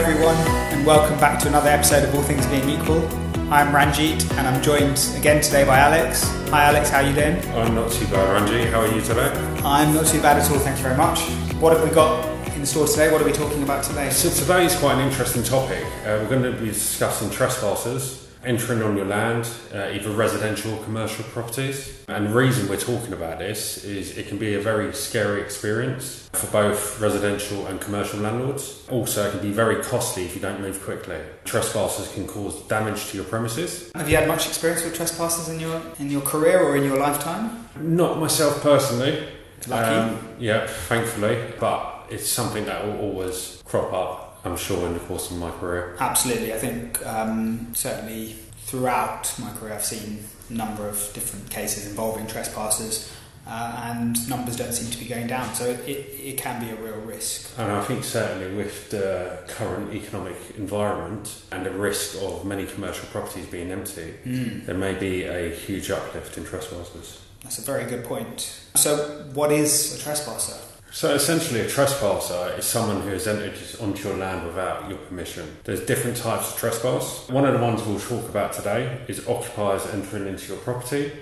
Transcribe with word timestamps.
everyone, 0.00 0.34
and 0.72 0.86
welcome 0.86 1.20
back 1.20 1.38
to 1.38 1.46
another 1.46 1.68
episode 1.68 2.02
of 2.02 2.14
All 2.14 2.22
Things 2.22 2.46
Being 2.46 2.70
Equal. 2.70 3.06
I'm 3.52 3.70
Ranjeet, 3.70 4.30
and 4.38 4.46
I'm 4.48 4.62
joined 4.62 4.98
again 5.14 5.42
today 5.42 5.62
by 5.62 5.78
Alex. 5.78 6.22
Hi, 6.48 6.64
Alex. 6.64 6.88
How 6.88 7.02
are 7.02 7.06
you 7.06 7.14
doing? 7.14 7.36
I'm 7.50 7.74
not 7.74 7.92
too 7.92 8.06
bad, 8.06 8.48
Ranjeet. 8.48 8.70
How 8.70 8.80
are 8.80 8.94
you 8.94 9.02
today? 9.02 9.28
I'm 9.62 9.92
not 9.92 10.06
too 10.06 10.22
bad 10.22 10.38
at 10.38 10.50
all. 10.50 10.58
Thank 10.58 10.78
you 10.78 10.84
very 10.84 10.96
much. 10.96 11.20
What 11.60 11.76
have 11.76 11.86
we 11.86 11.94
got 11.94 12.26
in 12.56 12.64
store 12.64 12.86
today? 12.86 13.12
What 13.12 13.20
are 13.20 13.26
we 13.26 13.32
talking 13.32 13.62
about 13.62 13.84
today? 13.84 14.08
So 14.08 14.30
today 14.30 14.64
is 14.64 14.74
quite 14.76 14.94
an 14.94 15.06
interesting 15.06 15.42
topic. 15.42 15.84
Uh, 15.84 16.16
we're 16.22 16.30
going 16.30 16.44
to 16.44 16.52
be 16.52 16.68
discussing 16.68 17.28
trespassers 17.28 18.29
entering 18.44 18.82
on 18.82 18.96
your 18.96 19.06
land, 19.06 19.48
uh, 19.74 19.90
either 19.92 20.10
residential 20.10 20.72
or 20.72 20.82
commercial 20.84 21.24
properties. 21.24 22.04
And 22.08 22.28
the 22.28 22.34
reason 22.34 22.68
we're 22.68 22.76
talking 22.76 23.12
about 23.12 23.38
this 23.38 23.84
is 23.84 24.16
it 24.16 24.28
can 24.28 24.38
be 24.38 24.54
a 24.54 24.60
very 24.60 24.92
scary 24.94 25.42
experience 25.42 26.28
for 26.32 26.46
both 26.48 27.00
residential 27.00 27.66
and 27.66 27.80
commercial 27.80 28.20
landlords. 28.20 28.86
Also, 28.90 29.28
it 29.28 29.32
can 29.32 29.40
be 29.40 29.52
very 29.52 29.82
costly 29.82 30.24
if 30.24 30.34
you 30.34 30.40
don't 30.40 30.60
move 30.60 30.82
quickly. 30.82 31.18
Trespassers 31.44 32.12
can 32.14 32.26
cause 32.26 32.62
damage 32.62 33.08
to 33.10 33.16
your 33.16 33.26
premises. 33.26 33.90
Have 33.94 34.08
you 34.08 34.16
had 34.16 34.28
much 34.28 34.46
experience 34.46 34.84
with 34.84 34.94
trespassers 34.94 35.48
in 35.48 35.60
your 35.60 35.82
in 35.98 36.10
your 36.10 36.22
career 36.22 36.60
or 36.60 36.76
in 36.76 36.84
your 36.84 36.98
lifetime? 36.98 37.68
Not 37.76 38.18
myself 38.18 38.62
personally. 38.62 39.28
Lucky. 39.68 39.94
Um, 39.94 40.18
yeah, 40.38 40.66
thankfully, 40.66 41.52
but 41.60 42.06
it's 42.08 42.28
something 42.28 42.64
that 42.64 42.84
will 42.84 42.98
always 42.98 43.62
crop 43.64 43.92
up. 43.92 44.29
I'm 44.44 44.56
sure 44.56 44.86
in 44.86 44.94
the 44.94 45.00
course 45.00 45.30
of 45.30 45.36
my 45.38 45.50
career. 45.50 45.96
Absolutely. 46.00 46.52
I 46.54 46.58
think 46.58 47.04
um, 47.06 47.72
certainly 47.74 48.36
throughout 48.64 49.32
my 49.38 49.50
career, 49.52 49.74
I've 49.74 49.84
seen 49.84 50.24
a 50.48 50.52
number 50.52 50.88
of 50.88 50.96
different 51.14 51.50
cases 51.50 51.86
involving 51.86 52.26
trespassers. 52.26 53.12
Uh, 53.46 53.90
and 53.96 54.28
numbers 54.28 54.54
don't 54.56 54.72
seem 54.72 54.90
to 54.90 54.98
be 54.98 55.06
going 55.06 55.26
down, 55.26 55.52
so 55.54 55.64
it, 55.64 55.80
it 55.88 56.36
can 56.38 56.60
be 56.62 56.70
a 56.70 56.76
real 56.76 57.00
risk. 57.00 57.50
And 57.58 57.72
I 57.72 57.82
think 57.82 58.04
certainly 58.04 58.54
with 58.54 58.90
the 58.90 59.38
current 59.48 59.92
economic 59.94 60.36
environment 60.56 61.42
and 61.50 61.64
the 61.66 61.70
risk 61.70 62.16
of 62.22 62.44
many 62.44 62.66
commercial 62.66 63.06
properties 63.08 63.46
being 63.46 63.70
empty, 63.72 64.14
Mm. 64.26 64.66
there 64.66 64.76
may 64.76 64.94
be 64.94 65.24
a 65.24 65.50
huge 65.54 65.90
uplift 65.90 66.36
in 66.38 66.44
trespassers. 66.44 67.18
That's 67.42 67.58
a 67.58 67.62
very 67.62 67.86
good 67.86 68.04
point. 68.04 68.60
So, 68.76 69.24
what 69.32 69.50
is 69.50 69.96
a 69.98 70.02
trespasser? 70.02 70.56
So 70.92 71.14
essentially, 71.14 71.60
a 71.60 71.68
trespasser 71.68 72.56
is 72.58 72.64
someone 72.64 73.02
who 73.02 73.10
has 73.10 73.26
entered 73.28 73.54
onto 73.80 74.08
your 74.08 74.16
land 74.16 74.44
without 74.44 74.88
your 74.88 74.98
permission. 74.98 75.56
There's 75.62 75.86
different 75.86 76.16
types 76.16 76.52
of 76.52 76.58
trespass. 76.58 77.28
One 77.28 77.44
of 77.44 77.54
the 77.54 77.60
ones 77.60 77.82
we'll 77.84 78.00
talk 78.00 78.28
about 78.28 78.52
today 78.52 79.00
is 79.06 79.26
occupiers 79.28 79.86
entering 79.86 80.26
into 80.26 80.48
your 80.48 80.56
property, 80.58 81.12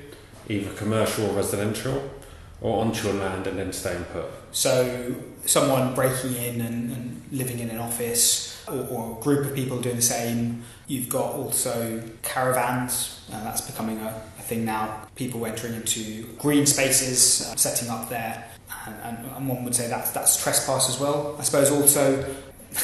either 0.48 0.72
commercial 0.72 1.27
or 1.27 1.34
residential, 1.34 2.10
or 2.62 2.80
onto 2.80 3.08
your 3.08 3.20
land 3.20 3.47
and 3.47 3.58
then 3.58 3.72
staying 3.75 4.05
put. 4.05 4.25
So, 4.52 5.14
someone 5.44 5.94
breaking 5.94 6.34
in 6.34 6.60
and, 6.62 6.91
and 6.91 7.22
living 7.30 7.58
in 7.58 7.69
an 7.69 7.78
office, 7.78 8.64
or, 8.69 8.86
or 8.91 9.19
a 9.19 9.22
group 9.22 9.47
of 9.47 9.55
people 9.55 9.80
doing 9.80 9.97
the 9.97 10.03
same. 10.03 10.62
You've 10.86 11.10
got 11.10 11.34
also 11.34 12.03
caravans, 12.22 13.20
uh, 13.30 13.44
that's 13.44 13.60
becoming 13.60 13.98
a, 13.98 14.22
a 14.38 14.42
thing 14.42 14.64
now. 14.64 15.06
People 15.14 15.44
entering 15.44 15.75
into 15.75 16.25
green 16.38 16.64
spaces, 16.64 17.42
uh, 17.42 17.56
setting 17.56 17.91
up 17.91 18.08
there, 18.08 18.48
and, 19.03 19.27
and, 19.36 19.48
one 19.48 19.64
would 19.64 19.75
say 19.75 19.89
that's, 19.89 20.11
that's 20.11 20.42
trespass 20.42 20.89
as 20.89 20.98
well. 21.00 21.36
I 21.39 21.42
suppose 21.42 21.70
also, 21.70 22.34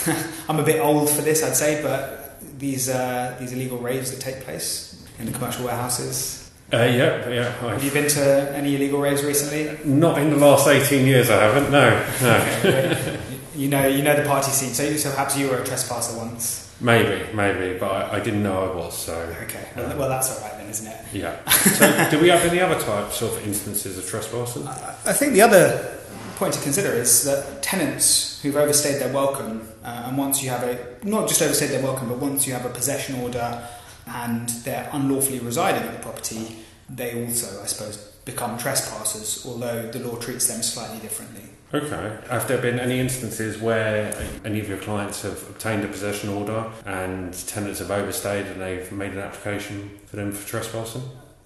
I'm 0.49 0.59
a 0.59 0.63
bit 0.63 0.81
old 0.81 1.11
for 1.11 1.23
this, 1.23 1.43
I'd 1.43 1.57
say, 1.57 1.83
but 1.83 2.41
these, 2.59 2.89
uh, 2.89 3.37
these 3.39 3.53
illegal 3.53 3.79
raves 3.79 4.11
that 4.11 4.21
take 4.21 4.43
place 4.43 5.05
in 5.19 5.27
the 5.27 5.33
commercial 5.33 5.65
warehouses. 5.65 6.51
Uh, 6.73 6.79
yeah, 6.79 7.29
yeah. 7.29 7.51
Have 7.53 7.65
I've, 7.65 7.85
you 7.85 7.91
been 7.91 8.09
to 8.09 8.57
any 8.57 8.75
illegal 8.75 9.01
raves 9.01 9.23
recently? 9.23 9.79
not 9.85 10.19
in 10.19 10.31
the 10.31 10.37
last 10.37 10.67
18 10.67 11.07
years, 11.07 11.31
I 11.31 11.43
haven't. 11.43 11.71
No, 11.71 11.91
no. 12.23 12.37
Okay, 12.59 13.21
you 13.55 13.69
know, 13.69 13.87
you 13.87 14.03
know 14.03 14.17
the 14.21 14.29
party 14.29 14.51
scene. 14.51 14.71
So, 14.75 14.97
so 14.97 15.11
perhaps 15.11 15.37
you 15.39 15.49
were 15.49 15.59
a 15.59 15.65
trespasser 15.65 16.17
once. 16.19 16.61
Maybe, 16.81 17.33
maybe, 17.33 17.79
but 17.79 17.91
I, 17.91 18.17
I 18.17 18.20
didn't 18.20 18.42
know 18.42 18.73
I 18.73 18.75
was. 18.77 18.97
So 18.98 19.15
Okay, 19.45 19.69
well, 19.77 19.97
well 19.98 20.09
that's 20.09 20.31
all 20.37 20.42
right 20.48 20.59
then, 20.59 20.69
isn't 20.69 20.87
it? 20.87 20.98
yeah. 21.13 21.48
So, 21.51 22.11
do 22.11 22.19
we 22.20 22.29
have 22.29 22.45
any 22.45 22.61
other 22.61 22.79
types 22.81 23.23
of 23.23 23.47
instances 23.47 23.97
of 23.97 24.07
trespassing? 24.07 24.67
I 24.69 24.95
I 25.07 25.13
think 25.13 25.35
the 25.35 25.43
other 25.43 25.98
point 26.37 26.53
to 26.55 26.61
consider 26.61 26.89
is 26.93 27.23
that 27.25 27.63
tenants 27.63 28.43
who've 28.43 28.57
overstayed 28.57 29.01
their 29.01 29.13
welcome, 29.13 29.69
uh, 29.85 30.07
and 30.09 30.19
once 30.19 30.43
you 30.43 30.51
have 30.51 30.64
a 30.64 30.77
not 31.05 31.29
just 31.29 31.41
overstayed 31.43 31.70
their 31.70 31.83
welcome, 31.83 32.09
but 32.09 32.19
once 32.19 32.47
you 32.47 32.53
have 32.53 32.67
a 32.67 32.70
possession 32.70 33.20
order 33.20 33.67
and 34.07 34.48
they're 34.64 34.91
unlawfully 34.93 35.39
residing 35.39 35.83
at 35.83 35.93
the 35.97 36.03
property, 36.03 36.57
they 36.89 37.24
also, 37.24 37.62
I 37.62 37.67
suppose, 37.67 37.96
become 38.24 38.58
trespassers. 38.58 39.45
Although 39.46 39.90
the 39.90 39.98
law 40.00 40.17
treats 40.17 40.46
them 40.48 40.62
slightly 40.62 40.98
differently. 40.98 41.42
Okay. 41.72 42.18
Have 42.30 42.46
there 42.46 42.58
been 42.58 42.78
any 42.78 43.00
instances 43.00 43.61
where 43.61 44.17
any 44.45 44.61
of 44.61 44.68
your 44.68 44.78
clients 44.78 45.22
have 45.22 45.42
obtained 45.48 45.84
a 45.84 45.89
possession 45.89 46.30
order 46.30 46.70
and 46.86 47.34
tenants 47.48 47.80
have 47.80 47.90
overstayed 47.90 48.46
and 48.46 48.61
they've 48.61 48.92
made 48.92 49.12
an 49.12 49.18
application 49.18 49.90
for 50.06 50.17
them 50.17 50.30
for 50.30 50.46
trespassing? 50.46 51.02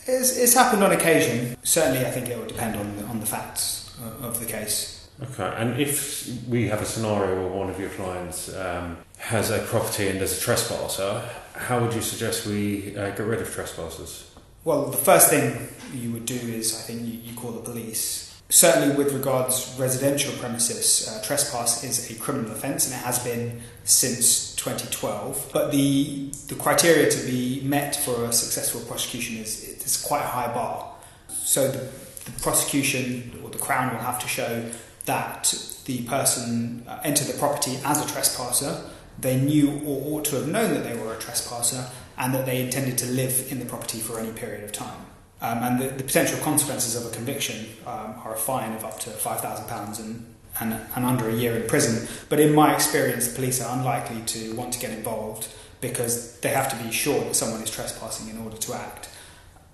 It's, 0.06 0.36
it's 0.36 0.54
happened 0.54 0.84
on 0.84 0.92
occasion. 0.92 1.56
Certainly, 1.62 2.06
I 2.06 2.10
think 2.10 2.28
it 2.28 2.38
will 2.38 2.46
depend 2.46 2.76
on 2.76 2.96
the, 2.96 3.04
on 3.04 3.20
the 3.20 3.26
facts 3.26 3.94
of, 4.04 4.24
of 4.24 4.40
the 4.40 4.46
case. 4.46 5.08
Okay. 5.22 5.52
And 5.56 5.80
if 5.80 6.28
we 6.46 6.68
have 6.68 6.82
a 6.82 6.84
scenario 6.84 7.42
where 7.42 7.52
one 7.52 7.70
of 7.70 7.80
your 7.80 7.90
clients 7.90 8.54
um, 8.54 8.98
has 9.16 9.50
a 9.50 9.58
property 9.60 10.08
and 10.08 10.20
there's 10.20 10.38
a 10.38 10.40
trespasser, 10.40 11.28
how 11.54 11.80
would 11.80 11.92
you 11.94 12.02
suggest 12.02 12.46
we 12.46 12.96
uh, 12.96 13.10
get 13.10 13.26
rid 13.26 13.40
of 13.40 13.50
trespassers? 13.50 14.27
Well, 14.68 14.90
the 14.90 14.98
first 14.98 15.30
thing 15.30 15.66
you 15.94 16.10
would 16.10 16.26
do 16.26 16.34
is, 16.34 16.74
I 16.74 16.82
think, 16.82 17.00
you, 17.00 17.18
you 17.24 17.34
call 17.34 17.52
the 17.52 17.62
police. 17.62 18.38
Certainly, 18.50 18.96
with 18.96 19.14
regards 19.14 19.74
residential 19.78 20.30
premises, 20.34 21.08
uh, 21.08 21.22
trespass 21.26 21.82
is 21.84 22.10
a 22.10 22.20
criminal 22.20 22.52
offence, 22.52 22.84
and 22.84 22.94
it 22.94 23.02
has 23.02 23.18
been 23.18 23.62
since 23.84 24.54
2012. 24.56 25.52
But 25.54 25.72
the 25.72 26.30
the 26.48 26.54
criteria 26.54 27.08
to 27.10 27.26
be 27.26 27.62
met 27.64 27.96
for 27.96 28.26
a 28.26 28.30
successful 28.30 28.82
prosecution 28.82 29.38
is 29.38 29.66
it's 29.66 30.02
quite 30.02 30.20
a 30.20 30.26
high 30.26 30.52
bar. 30.52 30.92
So 31.28 31.70
the, 31.70 31.88
the 32.26 32.38
prosecution 32.42 33.40
or 33.42 33.48
the 33.48 33.56
crown 33.56 33.94
will 33.94 34.02
have 34.02 34.18
to 34.18 34.28
show 34.28 34.66
that 35.06 35.54
the 35.86 36.02
person 36.02 36.84
uh, 36.86 37.00
entered 37.04 37.28
the 37.28 37.38
property 37.38 37.78
as 37.86 38.04
a 38.04 38.06
trespasser. 38.12 38.82
They 39.18 39.40
knew 39.40 39.80
or 39.86 40.12
ought 40.12 40.26
to 40.26 40.36
have 40.36 40.46
known 40.46 40.74
that 40.74 40.84
they 40.84 40.94
were 40.94 41.14
a 41.14 41.18
trespasser, 41.18 41.86
and 42.18 42.34
that 42.34 42.46
they 42.46 42.60
intended 42.60 42.98
to 42.98 43.06
live 43.06 43.46
in 43.50 43.60
the 43.60 43.64
property 43.64 43.98
for 43.98 44.18
any 44.18 44.32
period 44.32 44.64
of 44.64 44.72
time. 44.72 45.06
Um, 45.40 45.58
and 45.58 45.80
the, 45.80 45.88
the 45.88 46.04
potential 46.04 46.38
consequences 46.40 46.96
of 46.96 47.10
a 47.10 47.14
conviction 47.14 47.66
um, 47.86 48.14
are 48.24 48.34
a 48.34 48.38
fine 48.38 48.72
of 48.74 48.84
up 48.84 48.98
to 49.00 49.10
£5,000 49.10 50.00
and, 50.00 50.34
and, 50.60 50.80
and 50.96 51.04
under 51.04 51.28
a 51.28 51.34
year 51.34 51.56
in 51.56 51.68
prison. 51.68 52.08
But 52.28 52.40
in 52.40 52.54
my 52.54 52.74
experience, 52.74 53.28
the 53.28 53.36
police 53.36 53.62
are 53.62 53.78
unlikely 53.78 54.22
to 54.22 54.54
want 54.56 54.72
to 54.72 54.80
get 54.80 54.90
involved 54.90 55.48
because 55.80 56.38
they 56.40 56.48
have 56.48 56.68
to 56.70 56.84
be 56.84 56.90
sure 56.90 57.20
that 57.20 57.36
someone 57.36 57.62
is 57.62 57.70
trespassing 57.70 58.28
in 58.28 58.42
order 58.42 58.56
to 58.56 58.74
act. 58.74 59.08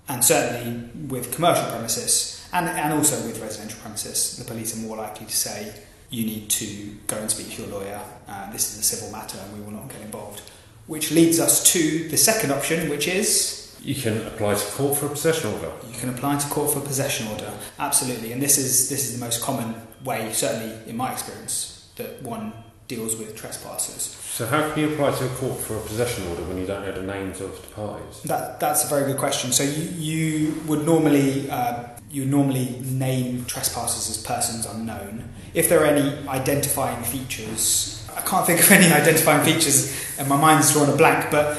And 0.07 0.23
certainly 0.23 0.91
with 1.09 1.35
commercial 1.35 1.65
premises 1.71 2.47
and, 2.53 2.69
and 2.69 2.93
also 2.93 3.17
with 3.27 3.41
residential 3.41 3.81
premises, 3.81 4.37
the 4.37 4.45
police 4.45 4.77
are 4.77 4.87
more 4.87 4.99
likely 4.99 5.25
to 5.25 5.35
say, 5.35 5.75
you 6.11 6.27
need 6.27 6.51
to 6.51 6.95
go 7.07 7.17
and 7.17 7.31
speak 7.31 7.53
to 7.53 7.63
your 7.63 7.71
lawyer, 7.71 8.01
uh, 8.29 8.53
this 8.53 8.75
is 8.75 8.81
a 8.81 8.83
civil 8.83 9.11
matter 9.11 9.39
and 9.39 9.59
we 9.59 9.65
will 9.65 9.73
not 9.73 9.89
get 9.89 10.03
involved. 10.03 10.43
Which 10.87 11.11
leads 11.11 11.41
us 11.41 11.73
to 11.73 12.09
the 12.09 12.17
second 12.17 12.51
option, 12.53 12.89
which 12.91 13.09
is 13.09 13.75
You 13.83 13.95
can 13.95 14.27
apply 14.27 14.55
to 14.55 14.67
court 14.73 14.99
for 14.99 15.07
a 15.07 15.11
possession 15.11 15.53
order. 15.53 15.71
you 15.91 15.99
can 15.99 16.09
apply 16.09 16.39
to 16.39 16.47
court 16.49 16.73
for 16.73 16.79
a 16.79 16.83
possession 16.83 17.27
order. 17.29 17.51
Absolutely, 17.79 18.33
and 18.33 18.41
this 18.43 18.57
is 18.59 18.89
this 18.89 19.05
is 19.09 19.19
the 19.19 19.25
most 19.25 19.43
common 19.43 19.75
way, 20.05 20.33
certainly 20.33 20.73
in 20.91 20.97
my 20.97 21.13
experience, 21.13 21.89
that 21.97 22.23
one 22.23 22.53
deals 22.89 23.17
with 23.17 23.35
trespassers. 23.35 24.03
So 24.39 24.47
how 24.47 24.69
can 24.71 24.79
you 24.83 24.93
apply 24.93 25.13
to 25.19 25.25
a 25.25 25.29
court 25.41 25.59
for 25.61 25.77
a 25.77 25.81
possession 25.81 26.27
order 26.29 26.43
when 26.43 26.59
you 26.59 26.67
don't 26.67 26.83
know 26.85 26.93
the 26.93 27.03
names 27.03 27.41
of 27.41 27.51
the 27.63 27.69
parties? 27.75 28.23
That 28.25 28.61
that's 28.61 28.85
a 28.85 28.89
very 28.89 29.05
good 29.11 29.19
question. 29.19 29.53
So 29.53 29.63
you 29.65 29.85
you 30.11 30.63
would 30.67 30.85
normally 30.85 31.49
uh, 31.51 31.85
you 32.11 32.25
normally 32.27 32.79
name 32.83 33.45
trespassers 33.47 34.09
as 34.11 34.19
persons 34.23 34.67
unknown. 34.67 35.25
If 35.55 35.69
there 35.69 35.81
are 35.83 35.87
any 35.87 36.29
identifying 36.29 37.03
features, 37.05 38.04
I 38.17 38.21
can't 38.21 38.47
think 38.47 38.61
of 38.61 38.71
any 38.71 38.93
identifying 38.93 39.45
features, 39.45 40.17
and 40.19 40.29
my 40.29 40.37
mind's 40.37 40.73
drawn 40.73 40.89
a 40.91 40.97
blank. 40.97 41.31
But 41.31 41.59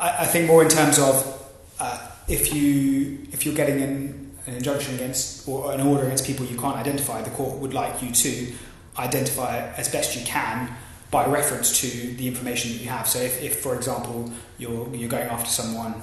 I, 0.00 0.18
I 0.20 0.26
think 0.26 0.46
more 0.46 0.62
in 0.62 0.68
terms 0.68 0.98
of 0.98 1.48
uh, 1.78 1.98
if 2.28 2.54
you 2.54 3.18
if 3.32 3.44
you're 3.44 3.54
getting 3.54 3.82
an, 3.82 4.36
an 4.46 4.54
injunction 4.54 4.94
against 4.94 5.48
or 5.48 5.72
an 5.72 5.80
order 5.80 6.04
against 6.04 6.26
people 6.26 6.46
you 6.46 6.58
can't 6.58 6.76
identify, 6.76 7.22
the 7.22 7.30
court 7.30 7.58
would 7.58 7.74
like 7.74 8.02
you 8.02 8.12
to 8.12 8.52
identify 8.98 9.58
as 9.76 9.88
best 9.88 10.16
you 10.16 10.24
can 10.24 10.74
by 11.10 11.26
reference 11.26 11.80
to 11.80 11.88
the 12.14 12.26
information 12.26 12.72
that 12.72 12.78
you 12.78 12.88
have. 12.88 13.06
So 13.06 13.18
if, 13.20 13.42
if 13.42 13.60
for 13.60 13.74
example 13.74 14.30
you're 14.58 14.94
you're 14.94 15.08
going 15.08 15.28
after 15.28 15.50
someone 15.50 15.94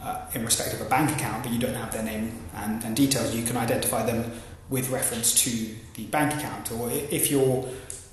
uh, 0.00 0.26
in 0.34 0.44
respect 0.44 0.74
of 0.74 0.80
a 0.80 0.88
bank 0.88 1.10
account, 1.10 1.42
but 1.42 1.52
you 1.52 1.58
don't 1.58 1.74
have 1.74 1.92
their 1.92 2.02
name 2.02 2.44
and, 2.54 2.82
and 2.84 2.96
details, 2.96 3.34
you 3.34 3.44
can 3.44 3.56
identify 3.56 4.04
them 4.04 4.32
with 4.70 4.90
reference 4.90 5.34
to 5.44 5.74
the 5.94 6.04
bank 6.06 6.34
account. 6.34 6.70
Or 6.72 6.90
if 6.90 7.30
you're 7.30 7.66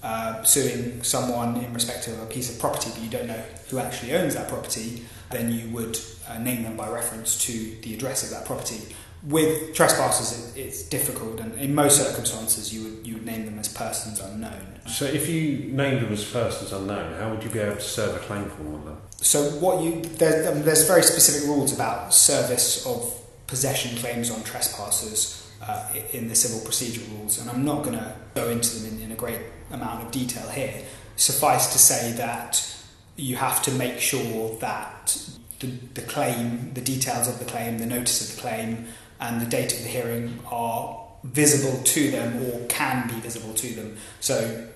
uh, 0.05 0.43
suing 0.43 1.01
someone 1.01 1.57
in 1.57 1.73
respect 1.73 2.07
of 2.07 2.21
a 2.21 2.27
piece 2.27 2.53
of 2.53 2.59
property, 2.59 2.91
but 2.93 3.01
you 3.01 3.09
don't 3.09 3.25
know 3.25 3.43
who 3.69 3.79
actually 3.79 4.13
owns 4.13 4.35
that 4.35 4.47
property, 4.47 5.03
then 5.31 5.51
you 5.51 5.67
would 5.69 5.97
uh, 6.29 6.37
name 6.37 6.61
them 6.61 6.77
by 6.77 6.87
reference 6.87 7.43
to 7.43 7.75
the 7.81 7.95
address 7.95 8.23
of 8.23 8.29
that 8.29 8.45
property. 8.45 8.95
With 9.23 9.73
trespassers, 9.73 10.55
it, 10.55 10.59
it's 10.59 10.83
difficult, 10.83 11.39
and 11.39 11.55
in 11.55 11.73
most 11.73 11.97
circumstances, 11.97 12.71
you 12.71 12.83
would 12.83 13.07
you 13.07 13.13
would 13.15 13.25
name 13.25 13.45
them 13.45 13.57
as 13.57 13.67
persons 13.67 14.19
unknown. 14.19 14.79
So 14.85 15.05
if 15.05 15.27
you 15.27 15.71
named 15.71 16.05
them 16.05 16.13
as 16.13 16.23
persons 16.23 16.71
unknown, 16.71 17.19
how 17.19 17.31
would 17.31 17.43
you 17.43 17.49
be 17.49 17.57
able 17.57 17.77
to 17.77 17.81
serve 17.81 18.15
a 18.15 18.19
claim 18.19 18.45
for 18.45 18.61
one 18.61 18.75
of 18.75 18.85
them? 18.85 18.97
So 19.17 19.49
what 19.59 19.81
you 19.81 20.03
there, 20.03 20.51
um, 20.51 20.61
there's 20.61 20.85
very 20.87 21.01
specific 21.01 21.47
rules 21.47 21.73
about 21.73 22.13
service 22.13 22.85
of 22.85 23.11
possession 23.47 23.97
claims 23.97 24.29
on 24.29 24.43
trespassers 24.43 25.44
uh, 25.61 25.93
in 26.11 26.27
the 26.27 26.35
civil 26.35 26.59
procedure 26.63 27.01
rules, 27.11 27.39
and 27.39 27.49
I'm 27.49 27.65
not 27.65 27.83
going 27.83 27.97
to 27.97 28.15
go 28.33 28.49
into 28.49 28.79
them 28.79 28.97
in, 28.97 29.03
in 29.05 29.11
a 29.11 29.15
great 29.15 29.39
amount 29.71 30.03
of 30.03 30.11
detail 30.11 30.47
here. 30.49 30.83
Suffice 31.15 31.71
to 31.73 31.79
say 31.79 32.11
that 32.13 32.75
you 33.15 33.37
have 33.37 33.61
to 33.63 33.71
make 33.71 33.99
sure 33.99 34.57
that 34.59 35.17
the, 35.59 35.67
the 35.67 36.01
claim, 36.01 36.73
the 36.73 36.81
details 36.81 37.27
of 37.27 37.39
the 37.39 37.45
claim, 37.45 37.77
the 37.77 37.85
notice 37.85 38.29
of 38.29 38.35
the 38.35 38.41
claim, 38.41 38.87
and 39.19 39.41
the 39.41 39.45
date 39.45 39.73
of 39.73 39.83
the 39.83 39.87
hearing 39.87 40.39
are 40.51 41.01
visible 41.23 41.81
to 41.83 42.11
them 42.11 42.43
or 42.45 42.65
can 42.67 43.07
be 43.07 43.15
visible 43.15 43.53
to 43.53 43.73
them. 43.73 43.97
So, 44.19 44.67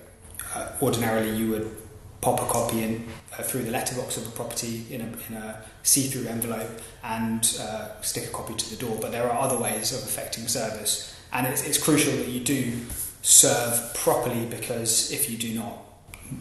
uh, 0.54 0.72
ordinarily, 0.82 1.36
you 1.36 1.50
would 1.50 1.76
pop 2.20 2.40
a 2.40 2.46
copy 2.46 2.82
in 2.82 3.06
uh, 3.38 3.42
through 3.42 3.62
the 3.62 3.70
letterbox 3.70 4.16
of 4.16 4.24
the 4.24 4.30
property 4.30 4.84
in 4.90 5.00
a, 5.00 5.36
a 5.36 5.56
see-through 5.82 6.26
envelope 6.26 6.80
and 7.02 7.58
uh, 7.60 8.00
stick 8.02 8.24
a 8.24 8.32
copy 8.32 8.54
to 8.54 8.70
the 8.70 8.76
door. 8.76 8.98
But 9.00 9.12
there 9.12 9.30
are 9.30 9.40
other 9.40 9.58
ways 9.58 9.92
of 9.92 10.00
affecting 10.00 10.46
service, 10.48 11.16
and 11.32 11.46
it's, 11.46 11.66
it's 11.66 11.82
crucial 11.82 12.12
that 12.16 12.28
you 12.28 12.40
do 12.40 12.78
serve 13.22 13.94
properly 13.94 14.46
because 14.46 15.12
if 15.12 15.30
you 15.30 15.38
do 15.38 15.54
not, 15.54 15.78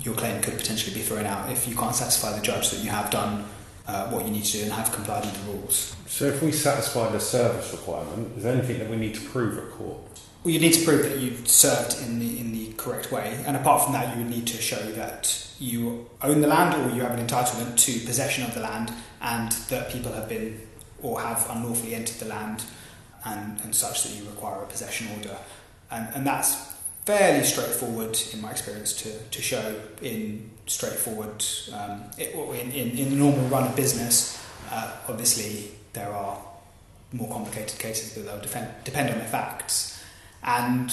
your 0.02 0.16
claim 0.16 0.42
could 0.42 0.58
potentially 0.58 0.94
be 0.94 1.02
thrown 1.02 1.26
out 1.26 1.52
if 1.52 1.68
you 1.68 1.76
can't 1.76 1.96
satisfy 1.96 2.36
the 2.36 2.42
judge 2.42 2.72
that 2.72 2.84
you 2.84 2.90
have 2.90 3.10
done 3.10 3.46
uh, 3.88 4.08
what 4.10 4.25
you 4.25 4.32
need 4.32 4.44
to 4.44 4.58
do 4.58 4.64
and 4.64 4.72
have 4.72 4.92
complied 4.92 5.25
with 5.25 5.46
the 5.46 5.52
rules. 5.52 5.96
So 6.08 6.25
if 6.25 6.44
we 6.44 6.52
satisfy 6.52 7.10
the 7.10 7.20
service 7.20 7.72
requirement, 7.72 8.38
is 8.38 8.44
there 8.44 8.54
anything 8.54 8.80
that 8.80 8.90
we 8.90 8.98
need 8.98 9.16
to 9.16 9.22
prove 9.22 9.58
at 9.58 9.72
court? 9.72 10.20
Well, 10.44 10.53
you 10.53 10.59
need 10.59 10.74
to 10.74 10.86
prove 10.86 11.03
that 11.03 11.18
you've 11.18 11.50
served 11.50 12.01
in 12.01 12.19
the 12.19 12.39
in 12.39 12.53
the 12.53 12.71
correct 12.74 13.12
way, 13.12 13.44
and 13.45 13.57
apart 13.57 13.83
from 13.83 13.94
that, 13.94 14.15
you 14.15 14.24
would 14.24 14.31
need 14.31 14.47
to 14.47 14.62
show 14.62 14.81
that 14.94 15.47
you 15.59 16.09
own 16.21 16.39
the 16.39 16.47
land 16.47 16.74
or 16.75 16.95
you 16.95 17.01
have 17.01 17.18
an 17.18 17.25
entitlement 17.27 17.75
to 17.77 18.06
possession 18.06 18.45
of 18.45 18.53
the 18.53 18.62
land, 18.62 18.94
and 19.21 19.51
that 19.69 19.91
people 19.91 20.13
have 20.13 20.30
been 20.30 20.62
or 21.01 21.19
have 21.19 21.45
unlawfully 21.50 21.94
entered 21.94 22.19
the 22.19 22.25
land, 22.25 22.63
and, 23.25 23.59
and 23.62 23.75
such 23.75 24.03
that 24.03 24.15
you 24.15 24.24
require 24.30 24.62
a 24.62 24.65
possession 24.65 25.07
order, 25.18 25.38
and 25.91 26.07
and 26.15 26.25
that's 26.25 26.74
fairly 27.06 27.44
straightforward 27.44 28.18
in 28.33 28.39
my 28.39 28.51
experience 28.51 28.94
to, 28.94 29.12
to 29.31 29.41
show 29.41 29.75
in 30.01 30.50
straightforward 30.68 31.44
um, 31.74 32.03
it, 32.18 32.36
in, 32.36 32.71
in, 32.71 32.97
in 32.97 33.09
the 33.09 33.15
normal 33.15 33.45
run 33.50 33.68
of 33.68 33.75
business. 33.75 34.41
Uh, 34.71 34.91
obviously, 35.07 35.71
there 35.94 36.13
are 36.13 36.38
more 37.12 37.27
complicated 37.30 37.80
cases, 37.80 38.13
that 38.13 38.41
defend, 38.44 38.68
depend 38.83 39.09
on 39.09 39.18
the 39.18 39.25
facts. 39.25 39.99
And 40.44 40.89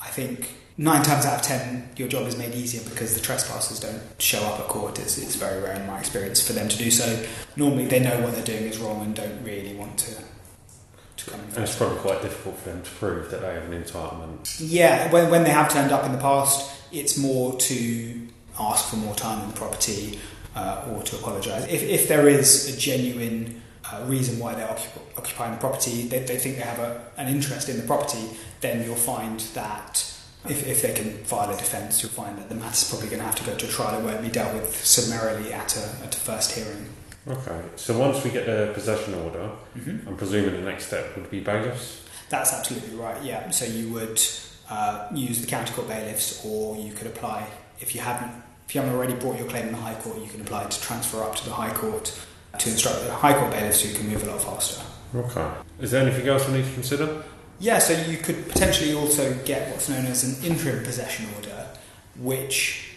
I 0.00 0.08
think 0.08 0.54
nine 0.76 1.02
times 1.02 1.24
out 1.24 1.40
of 1.40 1.42
ten, 1.42 1.90
your 1.96 2.08
job 2.08 2.26
is 2.26 2.36
made 2.36 2.54
easier 2.54 2.82
because 2.88 3.14
the 3.14 3.20
trespassers 3.20 3.80
don't 3.80 4.02
show 4.18 4.42
up 4.42 4.60
at 4.60 4.68
court. 4.68 4.98
It's, 4.98 5.18
it's 5.18 5.36
very 5.36 5.62
rare 5.62 5.74
in 5.74 5.86
my 5.86 5.98
experience 5.98 6.46
for 6.46 6.52
them 6.52 6.68
to 6.68 6.76
do 6.76 6.90
so. 6.90 7.24
Normally, 7.56 7.86
they 7.86 8.00
know 8.00 8.20
what 8.20 8.34
they're 8.34 8.44
doing 8.44 8.64
is 8.64 8.78
wrong 8.78 9.02
and 9.02 9.14
don't 9.14 9.42
really 9.44 9.74
want 9.74 9.98
to 9.98 10.16
to 11.16 11.30
come 11.30 11.40
And 11.40 11.58
it's 11.58 11.76
probably 11.76 11.98
quite 11.98 12.22
difficult 12.22 12.58
for 12.58 12.70
them 12.70 12.82
to 12.82 12.90
prove 12.90 13.30
that 13.30 13.40
they 13.40 13.54
have 13.54 13.70
an 13.70 13.82
entitlement. 13.82 14.56
Yeah, 14.60 15.10
when, 15.12 15.30
when 15.30 15.44
they 15.44 15.50
have 15.50 15.70
turned 15.72 15.92
up 15.92 16.04
in 16.04 16.12
the 16.12 16.18
past, 16.18 16.70
it's 16.90 17.16
more 17.18 17.56
to 17.58 18.28
ask 18.58 18.88
for 18.88 18.96
more 18.96 19.14
time 19.14 19.40
on 19.40 19.48
the 19.48 19.54
property 19.54 20.18
uh, 20.54 20.88
or 20.90 21.02
to 21.02 21.16
apologise. 21.16 21.64
If, 21.68 21.82
if 21.82 22.08
there 22.08 22.28
is 22.28 22.74
a 22.74 22.78
genuine 22.78 23.62
uh, 23.90 24.04
reason 24.06 24.38
why 24.38 24.54
they're 24.54 24.66
occup- 24.68 25.18
occupying 25.18 25.52
the 25.52 25.58
property, 25.58 26.08
they, 26.08 26.20
they 26.20 26.36
think 26.36 26.56
they 26.56 26.62
have 26.62 26.78
a, 26.78 27.02
an 27.16 27.28
interest 27.28 27.68
in 27.68 27.76
the 27.76 27.82
property, 27.86 28.30
then 28.60 28.84
you'll 28.84 28.94
find 28.96 29.40
that 29.54 30.08
if, 30.48 30.66
if 30.66 30.82
they 30.82 30.92
can 30.92 31.22
file 31.24 31.50
a 31.50 31.56
defence, 31.56 32.02
you'll 32.02 32.12
find 32.12 32.36
that 32.38 32.48
the 32.48 32.54
matter's 32.54 32.88
probably 32.88 33.08
going 33.08 33.20
to 33.20 33.24
have 33.26 33.36
to 33.36 33.44
go 33.44 33.56
to 33.56 33.66
a 33.66 33.68
trial. 33.68 33.98
It 34.00 34.04
won't 34.04 34.22
be 34.22 34.28
dealt 34.28 34.54
with 34.54 34.74
summarily 34.84 35.52
at 35.52 35.76
a, 35.76 36.04
at 36.04 36.14
a 36.14 36.18
first 36.18 36.52
hearing. 36.52 36.88
Okay, 37.28 37.60
so 37.76 37.96
once 37.98 38.24
we 38.24 38.30
get 38.30 38.46
the 38.46 38.72
possession 38.74 39.14
order, 39.14 39.50
Mm-hmm. 39.76 40.06
I'm 40.08 40.16
presuming 40.16 40.52
the 40.52 40.60
next 40.70 40.86
step 40.88 41.16
would 41.16 41.30
be 41.30 41.40
bailiffs. 41.40 42.02
That's 42.28 42.52
absolutely 42.52 42.94
right. 42.96 43.22
Yeah. 43.22 43.48
So 43.50 43.64
you 43.64 43.88
would 43.90 44.20
uh, 44.68 45.08
use 45.14 45.40
the 45.40 45.46
county 45.46 45.72
court 45.72 45.88
bailiffs, 45.88 46.44
or 46.44 46.76
you 46.76 46.92
could 46.92 47.06
apply 47.06 47.46
if 47.80 47.94
you 47.94 48.00
haven't 48.00 48.42
if 48.68 48.74
you 48.74 48.80
haven't 48.80 48.96
already 48.96 49.14
brought 49.14 49.38
your 49.38 49.48
claim 49.48 49.66
in 49.66 49.72
the 49.72 49.78
High 49.78 49.94
Court, 49.96 50.18
you 50.18 50.28
can 50.28 50.40
apply 50.40 50.64
to 50.64 50.80
transfer 50.80 51.22
up 51.22 51.34
to 51.36 51.44
the 51.44 51.52
High 51.52 51.72
Court 51.74 52.18
to 52.58 52.70
instruct 52.70 53.04
the 53.04 53.12
High 53.12 53.38
Court 53.38 53.50
bailiffs 53.50 53.82
who 53.82 53.94
can 53.94 54.08
move 54.08 54.22
a 54.26 54.30
lot 54.30 54.42
faster. 54.42 54.82
Okay. 55.14 55.50
Is 55.80 55.90
there 55.90 56.06
anything 56.06 56.26
else 56.28 56.46
we 56.46 56.54
need 56.54 56.64
to 56.64 56.72
consider? 56.72 57.22
Yeah. 57.60 57.78
So 57.78 57.92
you 58.10 58.18
could 58.18 58.48
potentially 58.48 58.94
also 58.94 59.34
get 59.44 59.70
what's 59.70 59.88
known 59.88 60.06
as 60.06 60.24
an 60.24 60.44
interim 60.44 60.84
possession 60.84 61.26
order, 61.36 61.68
which 62.16 62.92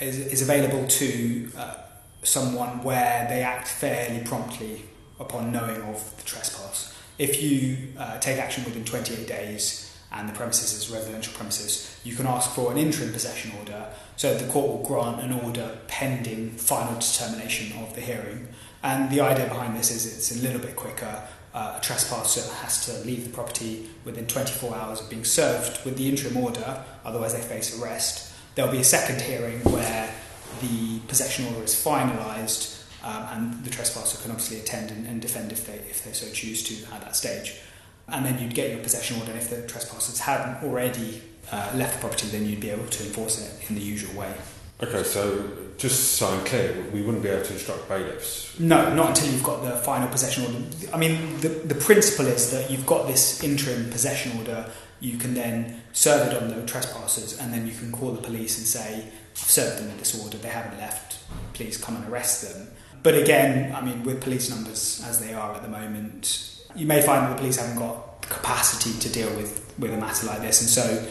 is, 0.00 0.18
is 0.18 0.42
available 0.42 0.86
to 0.86 1.50
uh, 1.56 1.74
someone 2.22 2.82
where 2.82 3.26
they 3.28 3.42
act 3.42 3.68
fairly 3.68 4.24
promptly 4.24 4.82
upon 5.18 5.52
knowing 5.52 5.82
of 5.82 6.16
the 6.16 6.22
trespass. 6.24 6.96
If 7.18 7.42
you 7.42 7.92
uh, 7.98 8.18
take 8.18 8.38
action 8.38 8.64
within 8.64 8.84
28 8.84 9.26
days 9.26 9.96
and 10.10 10.28
the 10.28 10.32
premises 10.32 10.72
is 10.72 10.90
residential 10.90 11.32
premises, 11.34 12.00
you 12.04 12.14
can 12.14 12.26
ask 12.26 12.50
for 12.50 12.70
an 12.72 12.78
interim 12.78 13.12
possession 13.12 13.52
order. 13.58 13.86
So 14.16 14.34
the 14.36 14.50
court 14.50 14.68
will 14.68 14.84
grant 14.84 15.20
an 15.20 15.32
order 15.32 15.78
pending 15.88 16.50
final 16.52 16.98
determination 16.98 17.78
of 17.82 17.94
the 17.94 18.00
hearing. 18.00 18.48
And 18.82 19.10
the 19.10 19.20
idea 19.20 19.46
behind 19.46 19.76
this 19.76 19.90
is 19.90 20.06
it's 20.06 20.38
a 20.38 20.42
little 20.42 20.60
bit 20.60 20.76
quicker. 20.76 21.22
Uh, 21.54 21.74
a 21.78 21.80
trespasser 21.82 22.52
has 22.56 22.84
to 22.86 23.06
leave 23.06 23.24
the 23.24 23.30
property 23.30 23.88
within 24.04 24.26
24 24.26 24.74
hours 24.74 25.00
of 25.00 25.10
being 25.10 25.24
served 25.24 25.84
with 25.84 25.96
the 25.96 26.08
interim 26.08 26.36
order, 26.36 26.82
otherwise 27.04 27.34
they 27.34 27.42
face 27.42 27.80
arrest. 27.80 28.32
There'll 28.54 28.72
be 28.72 28.78
a 28.78 28.84
second 28.84 29.20
hearing 29.20 29.60
where 29.60 30.12
the 30.60 30.98
possession 31.08 31.46
order 31.46 31.62
is 31.62 31.74
finalised 31.74 32.82
um, 33.04 33.26
and 33.32 33.64
the 33.64 33.70
trespasser 33.70 34.20
can 34.22 34.30
obviously 34.30 34.60
attend 34.60 34.90
and, 34.90 35.06
and, 35.06 35.20
defend 35.20 35.52
if 35.52 35.66
they, 35.66 35.74
if 35.74 36.04
they 36.04 36.12
so 36.12 36.30
choose 36.32 36.62
to 36.64 36.94
at 36.94 37.00
that 37.00 37.16
stage. 37.16 37.60
And 38.08 38.24
then 38.24 38.38
you'd 38.40 38.54
get 38.54 38.70
your 38.70 38.80
possession 38.80 39.18
order, 39.18 39.32
and 39.32 39.40
if 39.40 39.50
the 39.50 39.66
trespassers 39.66 40.20
hadn't 40.20 40.62
already 40.64 41.22
uh, 41.50 41.72
left 41.74 41.94
the 41.94 42.00
property, 42.00 42.28
then 42.28 42.46
you'd 42.46 42.60
be 42.60 42.70
able 42.70 42.86
to 42.86 43.04
enforce 43.04 43.40
it 43.40 43.70
in 43.70 43.74
the 43.74 43.80
usual 43.80 44.18
way. 44.18 44.34
Okay, 44.80 45.02
so 45.02 45.48
just 45.78 46.12
so 46.14 46.28
I'm 46.28 46.44
clear, 46.44 46.84
we 46.92 47.02
wouldn't 47.02 47.22
be 47.22 47.28
able 47.28 47.44
to 47.44 47.52
instruct 47.52 47.88
bailiffs. 47.88 48.58
No, 48.58 48.94
not 48.94 49.10
until 49.10 49.32
you've 49.32 49.42
got 49.42 49.62
the 49.62 49.72
final 49.78 50.08
possession 50.08 50.44
order. 50.44 50.64
I 50.92 50.96
mean, 50.96 51.40
the, 51.40 51.48
the 51.48 51.74
principle 51.74 52.26
is 52.26 52.50
that 52.52 52.70
you've 52.70 52.86
got 52.86 53.06
this 53.06 53.42
interim 53.42 53.90
possession 53.90 54.38
order, 54.38 54.70
you 55.00 55.18
can 55.18 55.34
then 55.34 55.80
serve 55.92 56.32
it 56.32 56.40
on 56.40 56.48
the 56.48 56.64
trespassers, 56.66 57.38
and 57.38 57.52
then 57.52 57.66
you 57.66 57.74
can 57.74 57.90
call 57.90 58.12
the 58.12 58.22
police 58.22 58.58
and 58.58 58.66
say, 58.66 59.08
I've 59.32 59.38
served 59.38 59.80
them 59.80 59.88
with 59.88 59.98
this 59.98 60.22
order, 60.22 60.38
they 60.38 60.48
haven't 60.48 60.78
left, 60.78 61.18
please 61.54 61.76
come 61.76 61.96
and 61.96 62.08
arrest 62.08 62.42
them. 62.42 62.68
But 63.02 63.14
again, 63.14 63.74
I 63.74 63.80
mean, 63.80 64.04
with 64.04 64.20
police 64.20 64.50
numbers 64.50 65.02
as 65.06 65.18
they 65.18 65.34
are 65.34 65.54
at 65.54 65.62
the 65.62 65.68
moment, 65.68 66.62
you 66.76 66.86
may 66.86 67.02
find 67.02 67.24
that 67.24 67.30
the 67.30 67.38
police 67.38 67.56
haven't 67.56 67.78
got 67.78 68.22
the 68.22 68.28
capacity 68.28 68.98
to 69.00 69.12
deal 69.12 69.34
with, 69.36 69.74
with 69.78 69.92
a 69.92 69.96
matter 69.96 70.26
like 70.26 70.40
this, 70.40 70.60
and 70.60 70.70
so 70.70 71.08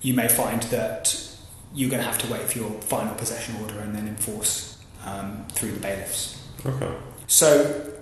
you 0.00 0.14
may 0.14 0.28
find 0.28 0.62
that 0.64 1.31
you're 1.74 1.90
going 1.90 2.02
to 2.02 2.08
have 2.08 2.18
to 2.18 2.32
wait 2.32 2.42
for 2.42 2.58
your 2.58 2.70
final 2.82 3.14
possession 3.14 3.56
order 3.62 3.78
and 3.80 3.94
then 3.94 4.08
enforce 4.08 4.78
um, 5.04 5.46
through 5.52 5.72
the 5.72 5.80
bailiffs. 5.80 6.42
Okay. 6.64 6.92
So 7.26 7.92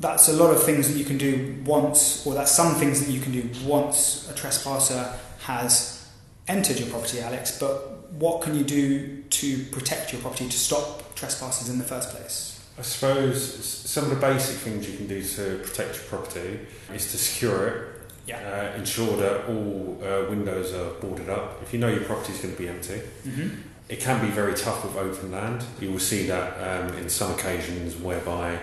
that's 0.00 0.28
a 0.28 0.32
lot 0.32 0.54
of 0.54 0.62
things 0.62 0.90
that 0.90 0.98
you 0.98 1.04
can 1.04 1.18
do 1.18 1.62
once, 1.64 2.26
or 2.26 2.34
that's 2.34 2.50
some 2.50 2.74
things 2.76 3.04
that 3.04 3.12
you 3.12 3.20
can 3.20 3.32
do 3.32 3.48
once 3.66 4.28
a 4.30 4.34
trespasser 4.34 5.12
has 5.42 6.08
entered 6.48 6.78
your 6.78 6.88
property, 6.88 7.20
Alex. 7.20 7.58
But 7.58 8.10
what 8.12 8.42
can 8.42 8.56
you 8.56 8.64
do 8.64 9.22
to 9.22 9.64
protect 9.66 10.12
your 10.12 10.22
property 10.22 10.48
to 10.48 10.58
stop 10.58 11.14
trespassers 11.14 11.68
in 11.68 11.78
the 11.78 11.84
first 11.84 12.10
place? 12.10 12.60
I 12.78 12.82
suppose 12.82 13.64
some 13.64 14.04
of 14.04 14.10
the 14.10 14.16
basic 14.16 14.56
things 14.56 14.90
you 14.90 14.96
can 14.96 15.06
do 15.06 15.22
to 15.22 15.58
protect 15.62 15.96
your 15.96 16.04
property 16.04 16.60
is 16.94 17.10
to 17.12 17.18
secure 17.18 17.66
it. 17.68 17.99
Yeah. 18.26 18.38
Uh, 18.74 18.78
ensure 18.78 19.16
that 19.16 19.46
all 19.48 19.98
uh, 20.02 20.28
windows 20.30 20.72
are 20.74 20.90
boarded 21.00 21.28
up. 21.28 21.60
If 21.62 21.72
you 21.72 21.78
know 21.80 21.88
your 21.88 22.04
property 22.04 22.32
is 22.32 22.40
going 22.40 22.54
to 22.54 22.58
be 22.62 22.68
empty, 22.68 23.00
Mm-hmm. 23.26 23.48
it 23.88 23.98
can 24.00 24.20
be 24.24 24.30
very 24.30 24.54
tough 24.54 24.84
with 24.84 24.96
open 24.96 25.32
land. 25.32 25.64
You 25.80 25.90
will 25.92 25.98
see 25.98 26.26
that 26.26 26.48
um, 26.66 26.96
in 26.98 27.08
some 27.08 27.32
occasions 27.32 27.96
whereby 27.96 28.58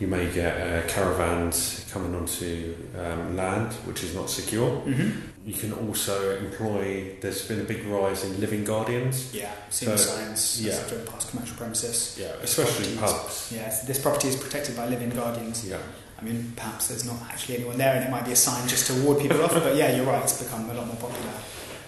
you 0.00 0.08
may 0.08 0.28
get 0.32 0.56
uh, 0.56 0.88
caravans 0.88 1.86
coming 1.92 2.14
onto 2.16 2.74
um, 2.98 3.36
land 3.36 3.72
which 3.86 4.02
is 4.02 4.14
not 4.14 4.28
secure. 4.30 4.70
Mm-hmm. 4.80 5.10
You 5.46 5.54
can 5.54 5.72
also 5.72 6.36
employ, 6.38 7.16
there's 7.20 7.46
been 7.48 7.60
a 7.60 7.64
big 7.64 7.84
rise 7.84 8.24
in 8.24 8.40
living 8.40 8.64
guardians. 8.64 9.34
Yeah, 9.34 9.50
seen 9.70 9.88
So, 9.90 9.96
signs 9.96 10.62
yeah. 10.64 10.78
past 11.10 11.30
commercial 11.30 11.56
premises. 11.56 12.16
Yeah, 12.20 12.32
especially 12.42 12.96
pubs. 12.96 13.52
Yeah, 13.54 13.68
this 13.86 13.98
property 14.00 14.28
is 14.28 14.36
protected 14.36 14.76
by 14.76 14.88
living 14.88 15.10
guardians. 15.10 15.68
Yeah. 15.68 15.78
I 16.22 16.24
mean, 16.24 16.52
perhaps 16.54 16.86
there's 16.88 17.04
not 17.04 17.16
actually 17.28 17.56
anyone 17.56 17.76
there, 17.78 17.96
and 17.96 18.04
it 18.04 18.10
might 18.10 18.24
be 18.24 18.30
a 18.32 18.36
sign 18.36 18.68
just 18.68 18.86
to 18.86 18.94
ward 19.02 19.20
people 19.20 19.42
off. 19.42 19.52
But 19.52 19.74
yeah, 19.74 19.94
you're 19.96 20.06
right; 20.06 20.22
it's 20.22 20.40
become 20.42 20.70
a 20.70 20.74
lot 20.74 20.86
more 20.86 20.96
popular. 20.96 21.32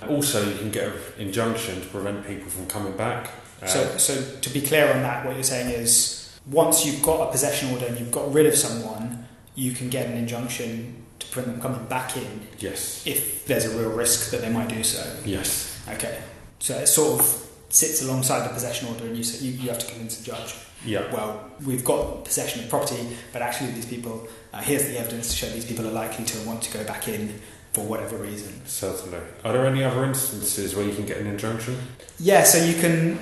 Also, 0.08 0.44
you 0.50 0.58
can 0.58 0.70
get 0.70 0.88
an 0.88 0.92
injunction 1.18 1.80
to 1.80 1.86
prevent 1.86 2.26
people 2.26 2.48
from 2.50 2.66
coming 2.66 2.96
back. 2.96 3.30
Uh, 3.62 3.66
So, 3.66 3.96
so 3.96 4.38
to 4.40 4.50
be 4.50 4.60
clear 4.60 4.92
on 4.92 5.02
that, 5.02 5.24
what 5.24 5.34
you're 5.36 5.44
saying 5.44 5.70
is, 5.70 6.36
once 6.50 6.84
you've 6.84 7.02
got 7.02 7.28
a 7.28 7.30
possession 7.32 7.70
order 7.72 7.86
and 7.86 7.98
you've 7.98 8.10
got 8.12 8.30
rid 8.34 8.46
of 8.46 8.54
someone, 8.56 9.26
you 9.54 9.72
can 9.72 9.88
get 9.88 10.06
an 10.06 10.16
injunction 10.16 10.96
to 11.20 11.26
prevent 11.28 11.54
them 11.54 11.62
coming 11.62 11.86
back 11.88 12.16
in 12.16 12.40
Yes. 12.58 13.06
if 13.06 13.46
there's 13.46 13.64
a 13.66 13.70
real 13.78 13.90
risk 13.90 14.30
that 14.32 14.40
they 14.42 14.50
might 14.50 14.68
do 14.68 14.82
so. 14.82 15.02
Yes. 15.24 15.78
Okay. 15.88 16.18
So 16.58 16.74
it 16.74 16.86
sort 16.88 17.20
of 17.20 17.50
sits 17.70 18.02
alongside 18.02 18.48
the 18.48 18.52
possession 18.52 18.88
order, 18.88 19.06
and 19.06 19.16
you, 19.16 19.24
you, 19.40 19.52
you 19.62 19.68
have 19.70 19.78
to 19.78 19.86
convince 19.86 20.18
the 20.18 20.24
judge. 20.32 20.54
Yeah. 20.84 21.12
Well, 21.12 21.50
we've 21.64 21.84
got 21.84 22.24
possession 22.24 22.62
of 22.64 22.70
property, 22.70 23.16
but 23.32 23.42
actually 23.42 23.72
these 23.72 23.86
people, 23.86 24.28
uh, 24.52 24.60
here's 24.60 24.86
the 24.86 24.98
evidence 24.98 25.30
to 25.30 25.36
show 25.36 25.48
these 25.50 25.64
people 25.64 25.86
are 25.86 25.92
likely 25.92 26.24
to 26.24 26.46
want 26.46 26.62
to 26.62 26.76
go 26.76 26.84
back 26.84 27.08
in 27.08 27.40
for 27.72 27.84
whatever 27.84 28.16
reason. 28.16 28.64
Certainly. 28.66 29.18
Are 29.44 29.52
there 29.52 29.66
any 29.66 29.82
other 29.82 30.04
instances 30.04 30.76
where 30.76 30.86
you 30.86 30.94
can 30.94 31.06
get 31.06 31.18
an 31.18 31.26
injunction? 31.26 31.76
Yeah, 32.18 32.44
so 32.44 32.64
you 32.64 32.74
can 32.74 33.18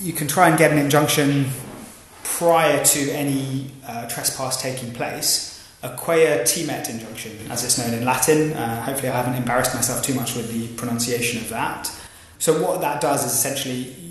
you 0.00 0.12
can 0.12 0.26
try 0.26 0.48
and 0.48 0.58
get 0.58 0.72
an 0.72 0.78
injunction 0.78 1.46
prior 2.22 2.84
to 2.84 3.10
any 3.12 3.70
uh, 3.86 4.08
trespass 4.08 4.60
taking 4.60 4.92
place. 4.92 5.52
A 5.82 5.90
quia 5.90 6.44
timet 6.44 6.88
injunction, 6.88 7.38
as 7.50 7.62
it's 7.62 7.76
known 7.78 7.92
in 7.92 8.06
Latin. 8.06 8.54
Uh, 8.54 8.82
hopefully, 8.82 9.10
I 9.10 9.16
haven't 9.16 9.34
embarrassed 9.34 9.74
myself 9.74 10.02
too 10.02 10.14
much 10.14 10.34
with 10.34 10.50
the 10.50 10.68
pronunciation 10.76 11.40
of 11.42 11.50
that. 11.50 11.90
So, 12.38 12.62
what 12.62 12.80
that 12.80 13.02
does 13.02 13.24
is 13.24 13.32
essentially 13.32 14.03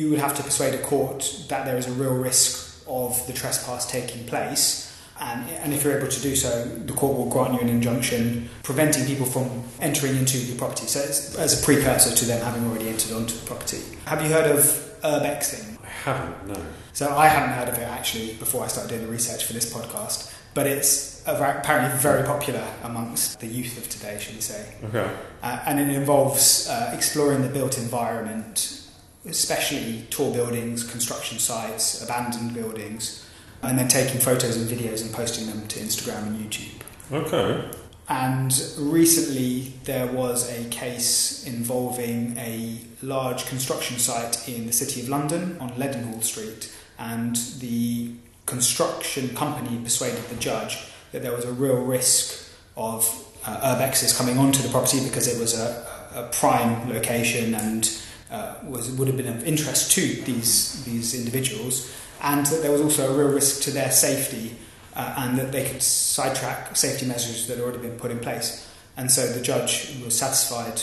you, 0.00 0.10
would 0.10 0.18
have 0.18 0.36
to 0.36 0.42
persuade 0.42 0.74
a 0.74 0.82
court 0.82 1.44
that 1.48 1.64
there 1.64 1.76
is 1.76 1.86
a 1.86 1.92
real 1.92 2.14
risk 2.14 2.84
of 2.86 3.26
the 3.26 3.32
trespass 3.32 3.90
taking 3.90 4.26
place. 4.26 4.86
And, 5.20 5.48
and 5.50 5.74
if 5.74 5.84
you're 5.84 5.98
able 5.98 6.08
to 6.08 6.20
do 6.20 6.34
so, 6.34 6.64
the 6.64 6.94
court 6.94 7.16
will 7.16 7.28
grant 7.28 7.54
you 7.54 7.60
an 7.60 7.68
injunction 7.68 8.48
preventing 8.62 9.04
people 9.06 9.26
from 9.26 9.62
entering 9.80 10.16
into 10.16 10.38
your 10.38 10.56
property. 10.56 10.86
So, 10.86 11.00
it's 11.00 11.34
as 11.36 11.60
a 11.60 11.64
precursor 11.64 12.14
to 12.14 12.24
them 12.24 12.42
having 12.42 12.66
already 12.66 12.88
entered 12.88 13.12
onto 13.12 13.36
the 13.36 13.46
property. 13.46 13.80
Have 14.06 14.22
you 14.22 14.28
heard 14.28 14.50
of 14.50 14.58
urbexing? 15.02 15.78
I 15.82 15.88
haven't, 15.88 16.46
no. 16.46 16.62
So 16.92 17.16
I 17.16 17.28
hadn't 17.28 17.54
heard 17.54 17.68
of 17.68 17.78
it 17.78 17.86
actually 17.86 18.34
before 18.34 18.64
I 18.64 18.68
started 18.68 18.90
doing 18.90 19.02
the 19.02 19.12
research 19.12 19.44
for 19.44 19.52
this 19.52 19.72
podcast, 19.72 20.34
but 20.54 20.66
it's 20.66 21.22
apparently 21.26 21.98
very 21.98 22.24
popular 22.24 22.66
amongst 22.82 23.40
the 23.40 23.46
youth 23.46 23.78
of 23.78 23.88
today, 23.88 24.18
should 24.18 24.34
we 24.34 24.40
say? 24.40 24.74
Okay. 24.84 25.10
Uh, 25.42 25.62
and 25.66 25.78
it 25.78 25.88
involves 25.88 26.68
uh, 26.68 26.92
exploring 26.94 27.42
the 27.42 27.48
built 27.48 27.78
environment, 27.78 28.86
especially 29.26 30.06
tall 30.10 30.32
buildings, 30.32 30.84
construction 30.90 31.38
sites, 31.38 32.02
abandoned 32.02 32.54
buildings, 32.54 33.26
and 33.62 33.78
then 33.78 33.88
taking 33.88 34.20
photos 34.20 34.56
and 34.56 34.68
videos 34.68 35.02
and 35.02 35.12
posting 35.12 35.46
them 35.46 35.66
to 35.68 35.80
Instagram 35.80 36.28
and 36.28 36.38
YouTube. 36.38 36.80
Okay. 37.12 37.70
And 38.08 38.52
recently 38.78 39.74
there 39.84 40.06
was 40.06 40.50
a 40.50 40.68
case 40.70 41.46
involving 41.46 42.36
a 42.38 42.80
large 43.02 43.46
construction 43.46 43.98
site 43.98 44.48
in 44.48 44.66
the 44.66 44.72
City 44.72 45.00
of 45.02 45.08
London 45.08 45.56
on 45.60 45.70
Leadenhall 45.72 46.22
Street, 46.22 46.74
and 46.98 47.36
the 47.60 48.12
construction 48.46 49.28
company 49.36 49.78
persuaded 49.82 50.24
the 50.24 50.34
judge 50.36 50.78
that 51.12 51.22
there 51.22 51.32
was 51.32 51.44
a 51.44 51.52
real 51.52 51.76
risk 51.76 52.50
of 52.76 53.04
uh, 53.44 53.76
urbexes 53.76 54.16
coming 54.16 54.38
onto 54.38 54.62
the 54.62 54.68
property 54.68 55.02
because 55.04 55.28
it 55.28 55.38
was 55.40 55.58
a, 55.58 55.86
a 56.14 56.28
prime 56.32 56.88
location 56.92 57.54
and 57.54 58.02
uh, 58.30 58.54
was 58.64 58.90
would 58.92 59.08
have 59.08 59.16
been 59.16 59.26
of 59.26 59.44
interest 59.44 59.92
to 59.92 60.00
these 60.00 60.84
these 60.84 61.14
individuals, 61.14 61.94
and 62.22 62.46
that 62.46 62.62
there 62.62 62.72
was 62.72 62.80
also 62.80 63.12
a 63.12 63.16
real 63.16 63.32
risk 63.32 63.62
to 63.62 63.70
their 63.70 63.90
safety 63.90 64.56
uh, 64.94 65.14
and 65.18 65.38
that 65.38 65.52
they 65.52 65.68
could 65.68 65.82
sidetrack 65.82 66.76
safety 66.76 67.06
measures 67.06 67.46
that 67.46 67.56
had 67.56 67.64
already 67.64 67.78
been 67.78 67.98
put 67.98 68.10
in 68.10 68.18
place. 68.18 68.68
And 68.96 69.10
so 69.10 69.26
the 69.32 69.40
judge 69.40 69.96
was 70.04 70.18
satisfied 70.18 70.82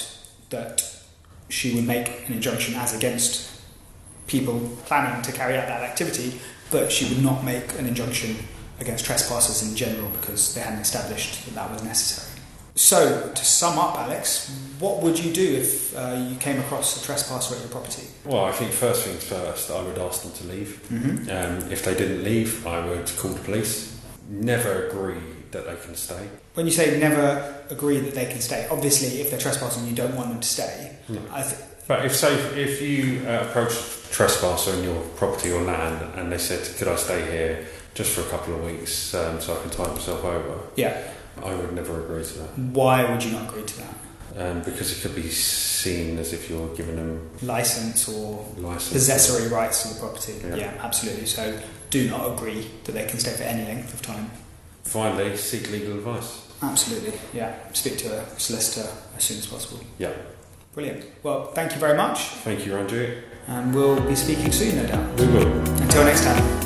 that 0.50 0.84
she 1.50 1.76
would 1.76 1.86
make 1.86 2.28
an 2.28 2.34
injunction 2.34 2.76
as 2.76 2.96
against 2.96 3.62
people 4.28 4.76
planning 4.86 5.22
to 5.22 5.32
carry 5.32 5.58
out 5.58 5.68
that 5.68 5.84
activity, 5.84 6.40
but 6.72 6.92
she 6.92 7.14
would 7.14 7.24
not 7.24 7.44
make 7.44 7.78
an 7.80 7.86
injunction 7.86 8.36
against 8.80 9.06
trespassers 9.06 9.68
in 9.68 9.76
general 9.76 10.10
because 10.22 10.54
they 10.54 10.62
hadn't 10.62 10.80
established 10.80 11.46
that 11.46 11.56
that 11.56 11.72
was 11.72 11.84
necessary. 11.84 12.27
So, 12.78 13.32
to 13.34 13.44
sum 13.46 13.80
up, 13.80 13.98
Alex, 13.98 14.52
what 14.78 15.02
would 15.02 15.18
you 15.18 15.34
do 15.34 15.56
if 15.56 15.98
uh, 15.98 16.28
you 16.30 16.36
came 16.36 16.60
across 16.60 17.02
a 17.02 17.04
trespasser 17.04 17.56
at 17.56 17.62
your 17.62 17.70
property? 17.70 18.04
Well, 18.24 18.46
I 18.46 18.52
think 18.52 18.72
first 18.72 19.04
things 19.04 19.24
first, 19.24 19.72
I 19.72 19.82
would 19.82 19.98
ask 19.98 20.22
them 20.22 20.32
to 20.34 20.44
leave. 20.54 20.80
Mm-hmm. 20.92 21.30
Um, 21.30 21.72
if 21.72 21.84
they 21.84 21.96
didn't 21.96 22.24
leave, 22.24 22.68
I 22.68 22.86
would 22.88 23.12
call 23.18 23.32
the 23.32 23.40
police. 23.44 24.00
Never 24.30 24.88
agree 24.88 25.20
that 25.52 25.66
they 25.66 25.76
can 25.84 25.96
stay. 25.96 26.30
When 26.54 26.68
you 26.68 26.72
say 26.72 27.00
never 27.00 27.64
agree 27.72 28.00
that 28.00 28.14
they 28.14 28.26
can 28.28 28.42
stay, 28.42 28.68
obviously, 28.70 29.22
if 29.22 29.32
they're 29.32 29.40
trespassing, 29.40 29.88
you 29.88 29.96
don't 29.96 30.16
want 30.16 30.30
them 30.30 30.40
to 30.40 30.48
stay. 30.48 30.98
No. 31.10 31.22
I 31.32 31.42
th- 31.42 31.56
But 31.88 32.06
if 32.06 32.16
say 32.16 32.36
if 32.62 32.80
you 32.82 33.28
uh, 33.28 33.48
approach 33.48 33.72
a 33.72 34.14
trespasser 34.14 34.72
on 34.72 34.84
your 34.84 35.02
property 35.16 35.52
or 35.52 35.64
land 35.64 36.14
and 36.16 36.32
they 36.32 36.38
said, 36.38 36.62
"Could 36.78 36.90
I 36.90 36.96
stay 36.96 37.22
here 37.32 37.66
just 37.96 38.12
for 38.12 38.22
a 38.22 38.30
couple 38.30 38.54
of 38.54 38.64
weeks 38.66 39.14
um, 39.16 39.42
so 39.42 39.58
I 39.58 39.62
can 39.62 39.72
tide 39.72 39.90
myself 39.96 40.24
over?" 40.24 40.60
yeah. 40.76 41.14
I 41.44 41.54
would 41.56 41.74
never 41.74 42.04
agree 42.04 42.24
to 42.24 42.34
that 42.40 42.58
Why 42.60 43.10
would 43.10 43.24
you 43.24 43.32
not 43.32 43.50
agree 43.50 43.64
to 43.64 43.78
that? 43.80 43.94
um, 44.38 44.62
because 44.62 44.92
it 44.98 45.02
could 45.02 45.16
be 45.16 45.30
seen 45.30 46.18
as 46.20 46.34
if 46.34 46.50
you're 46.50 46.68
giving 46.76 46.96
them 46.96 47.30
License 47.42 48.08
or 48.10 48.46
license. 48.58 48.94
possessory 48.94 49.48
rights 49.50 49.84
to 49.84 49.94
the 49.94 50.00
property. 50.00 50.34
Yeah. 50.44 50.56
Yeah. 50.56 50.74
absolutely. 50.84 51.26
So 51.26 51.60
do 51.90 52.10
not 52.10 52.34
agree 52.38 52.68
that 52.84 52.92
they 52.92 53.06
can 53.06 53.20
stay 53.20 53.32
for 53.34 53.44
any 53.44 53.64
length 53.64 53.94
of 53.94 54.02
time. 54.02 54.30
Finally, 54.84 55.36
seek 55.38 55.72
legal 55.72 55.94
advice. 55.94 56.44
Absolutely. 56.62 57.14
Yeah. 57.34 57.56
Speak 57.74 57.98
to 58.00 58.20
a 58.22 58.40
solicitor 58.40 58.90
as 59.16 59.24
soon 59.24 59.38
as 59.38 59.48
possible. 59.48 59.84
Yeah. 59.98 60.12
Brilliant. 60.74 61.06
Well, 61.24 61.46
thank 61.54 61.74
you 61.74 61.80
very 61.80 61.98
much, 61.98 62.20
Thank 62.44 62.66
you, 62.66 62.76
Andrew. 62.76 63.18
and 63.48 63.74
we'll 63.74 64.00
be 64.02 64.16
speaking 64.16 64.52
soon, 64.52 64.76
no 64.76 64.86
doubt. 64.86 65.20
We 65.20 65.26
will. 65.28 65.48
Until 65.82 66.04
next 66.04 66.24
time. 66.24 66.57